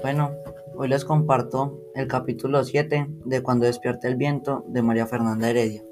[0.00, 0.30] Bueno,
[0.76, 5.82] hoy les comparto el capítulo 7 de Cuando despierte el viento de María Fernanda Heredia.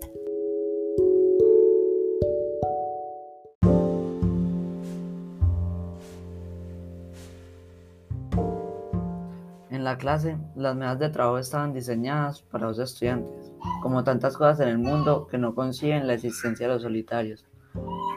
[9.70, 13.52] En la clase, las mesas de trabajo estaban diseñadas para los estudiantes,
[13.82, 17.44] como tantas cosas en el mundo que no conciben la existencia de los solitarios.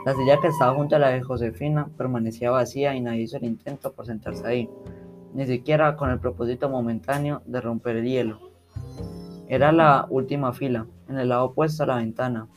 [0.06, 3.46] La silla que estaba junto a la de Josefina permanecía vacía y nadie hizo el
[3.46, 4.70] intento por sentarse ahí
[5.34, 8.40] ni siquiera con el propósito momentáneo de romper el hielo.
[9.48, 12.48] Era la última fila, en el lado opuesto a la ventana,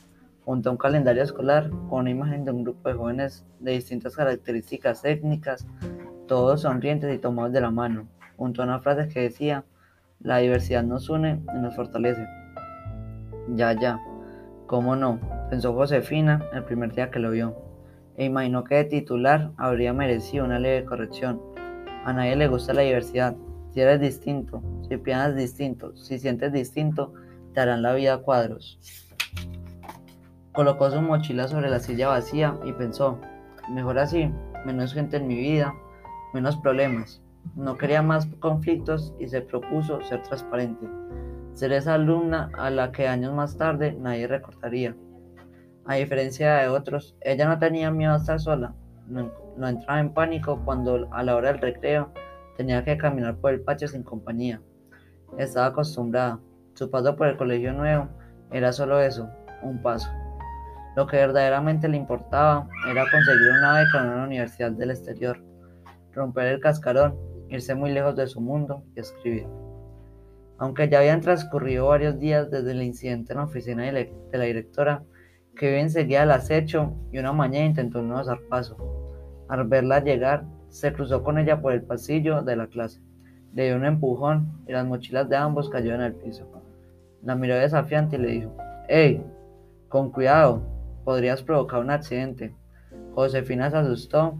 [0.44, 4.16] junto a un calendario escolar con una imagen de un grupo de jóvenes de distintas
[4.16, 5.66] características técnicas,
[6.26, 9.64] todos sonrientes y tomados de la mano, junto a una frase que decía,
[10.20, 12.26] la diversidad nos une y nos fortalece.
[13.54, 14.00] Ya, ya,
[14.66, 15.20] cómo no,
[15.50, 17.56] pensó Josefina el primer día que lo vio,
[18.16, 21.40] e imaginó que de titular habría merecido una leve corrección
[22.04, 23.36] a nadie le gusta la diversidad.
[23.70, 27.14] Si eres distinto, si piensas distinto, si sientes distinto,
[27.54, 28.78] te harán la vida a cuadros.
[30.52, 33.18] Colocó su mochila sobre la silla vacía y pensó,
[33.70, 34.30] mejor así,
[34.66, 35.72] menos gente en mi vida,
[36.34, 37.22] menos problemas.
[37.56, 40.86] No quería más conflictos y se propuso ser transparente,
[41.54, 44.94] ser esa alumna a la que años más tarde nadie recordaría.
[45.86, 48.74] A diferencia de otros, ella no tenía miedo a estar sola,
[49.08, 49.30] no,
[49.68, 52.12] entraba en pánico cuando a la hora del recreo
[52.56, 54.60] tenía que caminar por el patio sin compañía.
[55.38, 56.40] Estaba acostumbrada.
[56.74, 58.08] Su paso por el colegio nuevo
[58.50, 59.28] era solo eso,
[59.62, 60.10] un paso.
[60.96, 65.42] Lo que verdaderamente le importaba era conseguir una beca en una universidad del exterior,
[66.12, 67.16] romper el cascarón,
[67.48, 69.46] irse muy lejos de su mundo y escribir.
[70.58, 75.02] Aunque ya habían transcurrido varios días desde el incidente en la oficina de la directora,
[75.56, 78.76] Kevin seguía al acecho y una mañana intentó un nuevo zarpazo.
[79.48, 83.00] Al verla llegar, se cruzó con ella por el pasillo de la clase.
[83.54, 86.48] Le dio un empujón y las mochilas de ambos cayeron al piso.
[87.22, 88.56] La miró desafiante y le dijo,
[88.88, 89.22] ¡Ey!
[89.88, 90.62] Con cuidado,
[91.04, 92.54] podrías provocar un accidente.
[93.14, 94.38] Josefina se asustó,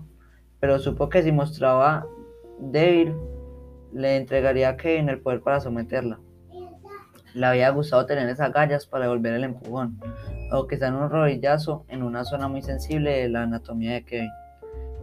[0.60, 2.06] pero supo que si mostraba
[2.58, 3.14] débil,
[3.92, 6.18] le entregaría a Kevin el poder para someterla.
[7.34, 10.00] Le había gustado tener esas gallas para devolver el empujón,
[10.52, 14.30] o quizá en un rodillazo en una zona muy sensible de la anatomía de Kevin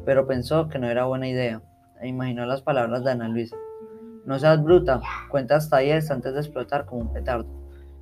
[0.06, 1.62] pero pensó que no era buena idea
[2.02, 3.56] e imaginó las palabras de Ana Luisa.
[4.26, 7.48] No seas bruta, cuenta hasta 10 antes de explotar como un petardo.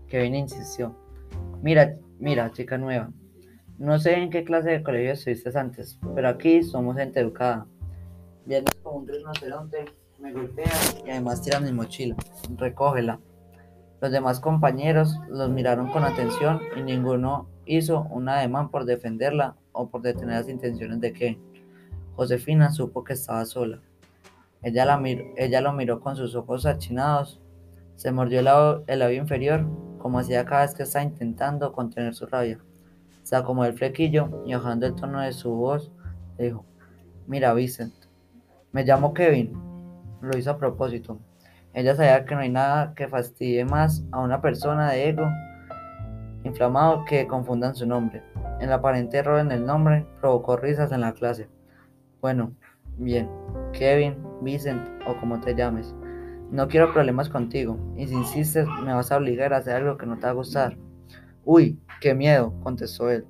[0.07, 0.95] Kevin insistió.
[1.61, 3.09] Mira, mira, chica nueva.
[3.77, 7.65] No sé en qué clase de colegio estuviste antes, pero aquí somos gente educada.
[8.45, 9.85] Vienes como un rinoceronte,
[10.19, 12.15] me golpeas y además tiras mi mochila.
[12.55, 13.19] Recógela.
[13.99, 19.89] Los demás compañeros los miraron con atención y ninguno hizo un ademán por defenderla o
[19.89, 21.41] por detener las intenciones de Kevin.
[22.15, 23.79] Josefina supo que estaba sola.
[24.61, 25.01] Ella, la
[25.37, 27.41] ella lo miró con sus ojos achinados,
[27.95, 29.65] se mordió el labio, inferior,
[29.97, 32.59] como hacía cada vez que estaba intentando contener su rabia.
[33.23, 35.91] Se acomodó el flequillo y bajando el tono de su voz,
[36.37, 36.65] dijo,
[37.25, 37.93] mira Vincent,
[38.71, 39.53] me llamo Kevin.
[40.21, 41.19] Lo hizo a propósito.
[41.77, 45.29] Ella sabía que no hay nada que fastidie más a una persona de ego
[46.43, 48.23] inflamado que confundan su nombre.
[48.59, 51.47] El aparente error en el nombre provocó risas en la clase.
[52.19, 52.51] Bueno,
[52.97, 53.29] bien,
[53.73, 55.93] Kevin, Vincent o como te llames.
[56.49, 60.07] No quiero problemas contigo, y si insistes me vas a obligar a hacer algo que
[60.07, 60.75] no te va a gustar.
[61.45, 63.23] Uy, qué miedo, contestó él.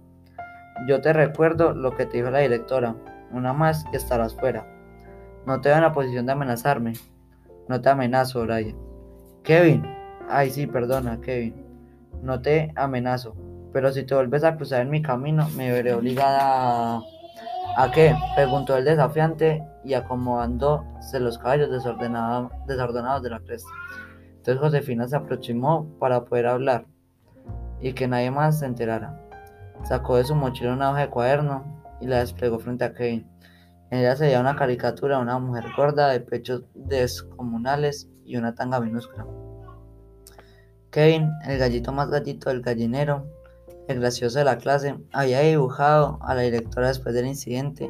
[0.87, 2.95] Yo te recuerdo lo que te dijo la directora,
[3.29, 4.65] una más y estarás fuera.
[5.45, 6.93] No te veo en la posición de amenazarme.
[7.67, 8.75] No te amenazo, Brian.
[9.43, 9.83] Kevin.
[10.29, 11.65] Ay, sí, perdona, Kevin.
[12.21, 13.35] No te amenazo.
[13.73, 17.01] Pero si te vuelves a cruzar en mi camino, me veré obligada a...
[17.77, 18.15] ¿A qué?
[18.35, 23.69] preguntó el desafiante y acomodándose los caballos desordenados de la cresta.
[24.37, 26.85] Entonces Josefina se aproximó para poder hablar
[27.79, 29.21] y que nadie más se enterara.
[29.83, 31.65] Sacó de su mochila una hoja de cuaderno
[32.01, 33.27] y la desplegó frente a Kevin.
[33.89, 39.25] Ella se veía una caricatura una mujer gorda de pechos descomunales y una tanga minúscula.
[40.91, 43.25] Kevin, el gallito más gallito del gallinero,
[43.87, 47.89] el gracioso de la clase, había dibujado a la directora después del incidente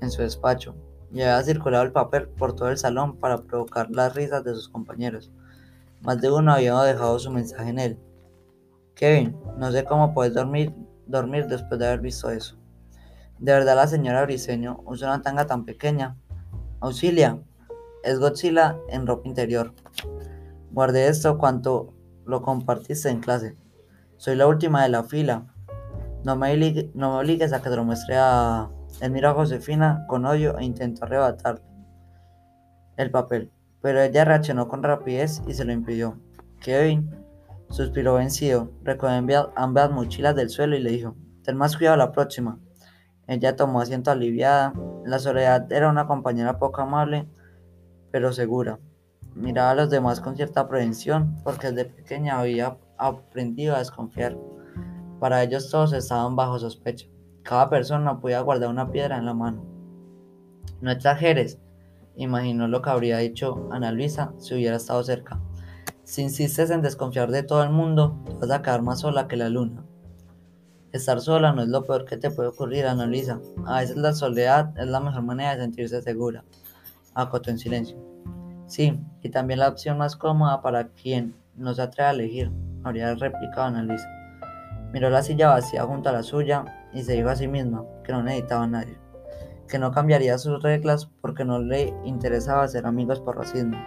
[0.00, 0.74] en su despacho
[1.12, 4.68] y había circulado el papel por todo el salón para provocar las risas de sus
[4.68, 5.30] compañeros.
[6.02, 7.98] Más de uno había dejado su mensaje en él.
[8.94, 10.72] Kevin, no sé cómo puedes dormir,
[11.06, 12.59] dormir después de haber visto eso.
[13.40, 16.14] De verdad la señora Briseño usa una tanga tan pequeña.
[16.80, 17.38] Auxilia,
[18.04, 19.72] es Godzilla en ropa interior.
[20.70, 21.94] Guardé esto cuanto
[22.26, 23.56] lo compartiste en clase.
[24.18, 25.46] Soy la última de la fila.
[26.22, 28.68] No me, obligues a que te lo muestre a...
[29.00, 31.62] Él miró a Josefina con odio e intentó arrebatarle
[32.98, 33.50] el papel.
[33.80, 36.18] pero ella reaccionó con rapidez y se lo impidió.
[36.60, 37.10] Kevin
[37.70, 42.58] suspiró vencido, recogió ambas mochilas del suelo y le dijo, ten más cuidado la próxima.
[43.30, 44.74] Ella tomó asiento aliviada.
[45.04, 47.28] La soledad era una compañera poco amable,
[48.10, 48.80] pero segura.
[49.36, 54.36] Miraba a los demás con cierta prevención, porque desde pequeña había aprendido a desconfiar.
[55.20, 57.06] Para ellos todos estaban bajo sospecha.
[57.44, 59.64] Cada persona podía guardar una piedra en la mano.
[60.80, 61.60] No exageres,
[62.16, 65.38] imaginó lo que habría dicho Ana Luisa si hubiera estado cerca.
[66.02, 69.50] Si insistes en desconfiar de todo el mundo, vas a quedar más sola que la
[69.50, 69.84] luna.
[70.92, 73.40] Estar sola no es lo peor que te puede ocurrir, Ana Luisa.
[73.64, 76.44] A veces la soledad es la mejor manera de sentirse segura.
[77.14, 77.96] Acotó en silencio.
[78.66, 82.50] Sí, y también la opción más cómoda para quien no se atreve a elegir,
[82.82, 84.08] habría replicado Ana Luisa.
[84.92, 88.10] Miró la silla vacía junto a la suya y se dijo a sí misma que
[88.10, 88.98] no necesitaba a nadie,
[89.68, 93.78] que no cambiaría sus reglas porque no le interesaba ser amigos por racismo.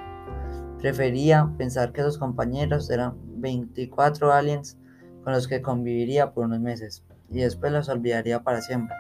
[0.79, 4.77] Prefería pensar que sus compañeros eran 24 aliens
[5.23, 8.95] con los que conviviría por unos meses y después los olvidaría para siempre.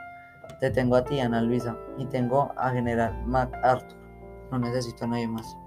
[0.59, 3.97] Te tengo a ti, Ana Luisa, y tengo a General MacArthur.
[4.51, 5.57] No necesito a nadie más.